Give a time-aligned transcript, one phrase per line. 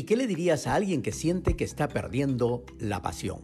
[0.00, 3.42] ¿Y qué le dirías a alguien que siente que está perdiendo la pasión?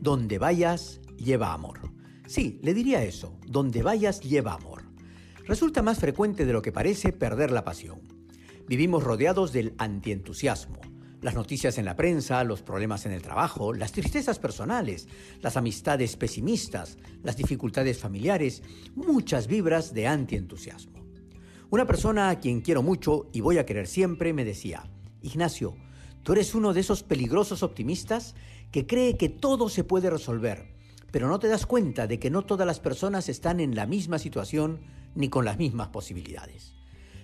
[0.00, 1.92] Donde vayas, lleva amor.
[2.26, 3.36] Sí, le diría eso.
[3.46, 4.84] Donde vayas, lleva amor.
[5.44, 8.00] Resulta más frecuente de lo que parece perder la pasión.
[8.66, 10.80] Vivimos rodeados del antientusiasmo.
[11.20, 15.06] Las noticias en la prensa, los problemas en el trabajo, las tristezas personales,
[15.42, 18.62] las amistades pesimistas, las dificultades familiares,
[18.94, 21.04] muchas vibras de antientusiasmo.
[21.68, 24.88] Una persona a quien quiero mucho y voy a querer siempre me decía,
[25.28, 25.76] Ignacio,
[26.22, 28.34] tú eres uno de esos peligrosos optimistas
[28.72, 30.74] que cree que todo se puede resolver,
[31.10, 34.18] pero no te das cuenta de que no todas las personas están en la misma
[34.18, 34.80] situación
[35.14, 36.74] ni con las mismas posibilidades.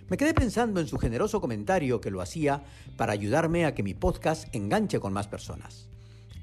[0.09, 2.65] Me quedé pensando en su generoso comentario que lo hacía
[2.97, 5.89] para ayudarme a que mi podcast enganche con más personas.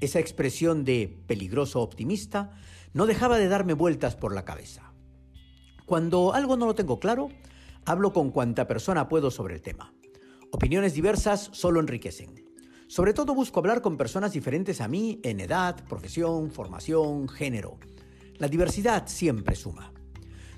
[0.00, 2.50] Esa expresión de peligroso optimista
[2.92, 4.92] no dejaba de darme vueltas por la cabeza.
[5.86, 7.28] Cuando algo no lo tengo claro,
[7.84, 9.92] hablo con cuanta persona puedo sobre el tema.
[10.54, 12.44] Opiniones diversas solo enriquecen.
[12.86, 17.78] Sobre todo busco hablar con personas diferentes a mí en edad, profesión, formación, género.
[18.36, 19.94] La diversidad siempre suma.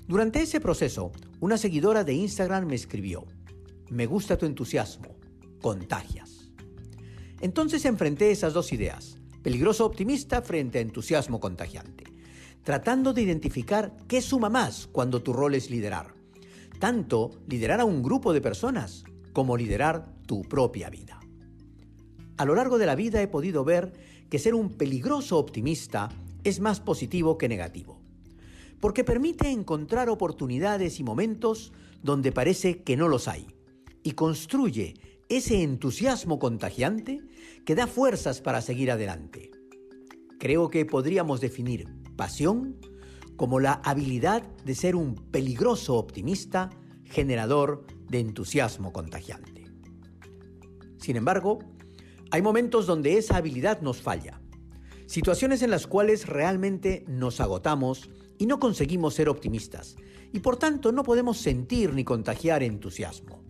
[0.05, 3.23] Durante ese proceso, una seguidora de Instagram me escribió,
[3.89, 5.15] me gusta tu entusiasmo,
[5.61, 6.51] contagias.
[7.39, 12.03] Entonces enfrenté esas dos ideas, peligroso optimista frente a entusiasmo contagiante,
[12.63, 16.15] tratando de identificar qué suma más cuando tu rol es liderar.
[16.79, 21.19] Tanto liderar a un grupo de personas como liderar tu propia vida.
[22.37, 23.91] A lo largo de la vida he podido ver
[24.29, 26.09] que ser un peligroso optimista
[26.45, 27.99] es más positivo que negativo,
[28.79, 33.47] porque permite encontrar oportunidades y momentos donde parece que no los hay,
[34.03, 34.93] y construye
[35.27, 37.19] ese entusiasmo contagiante
[37.65, 39.51] que da fuerzas para seguir adelante.
[40.39, 42.77] Creo que podríamos definir pasión
[43.35, 46.69] como la habilidad de ser un peligroso optimista
[47.03, 49.65] generador de entusiasmo contagiante.
[50.97, 51.59] Sin embargo,
[52.31, 54.41] hay momentos donde esa habilidad nos falla,
[55.07, 59.95] situaciones en las cuales realmente nos agotamos y no conseguimos ser optimistas,
[60.33, 63.43] y por tanto no podemos sentir ni contagiar entusiasmo.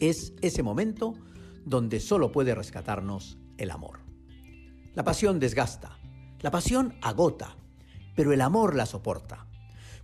[0.00, 1.14] Es ese momento
[1.64, 4.00] donde solo puede rescatarnos el amor.
[4.94, 5.98] La pasión desgasta,
[6.40, 7.56] la pasión agota,
[8.14, 9.47] pero el amor la soporta.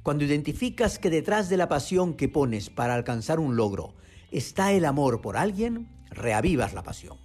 [0.05, 3.95] Cuando identificas que detrás de la pasión que pones para alcanzar un logro
[4.31, 7.17] está el amor por alguien, reavivas la pasión.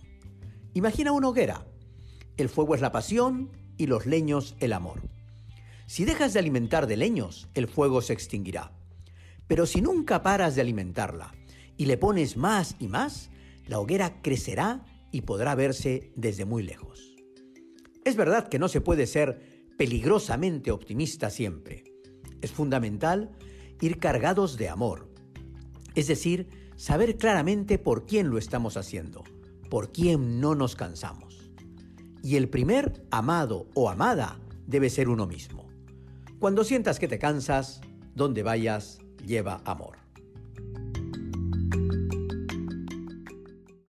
[0.74, 1.68] Imagina una hoguera.
[2.38, 5.02] El fuego es la pasión y los leños el amor.
[5.88, 8.72] Si dejas de alimentar de leños, el fuego se extinguirá.
[9.46, 11.34] Pero si nunca paras de alimentarla
[11.76, 13.30] y le pones más y más,
[13.68, 17.14] la hoguera crecerá y podrá verse desde muy lejos.
[18.06, 21.89] Es verdad que no se puede ser peligrosamente optimista siempre
[22.42, 23.30] es fundamental
[23.82, 25.08] ir cargados de amor,
[25.96, 29.24] es decir, saber claramente por quién lo estamos haciendo,
[29.70, 31.52] por quién no nos cansamos.
[32.22, 35.68] Y el primer amado o amada debe ser uno mismo.
[36.40, 37.82] Cuando sientas que te cansas,
[38.16, 39.98] donde vayas, lleva amor.